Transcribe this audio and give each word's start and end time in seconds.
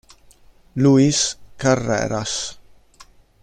Lluís 0.81 1.19
Carreras 1.57 2.57